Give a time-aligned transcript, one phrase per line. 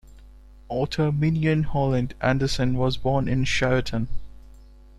[0.67, 4.07] Author Mignon Holland Anderson was born in Cheriton.